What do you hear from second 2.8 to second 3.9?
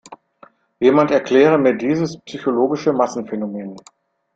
Massenphänomen!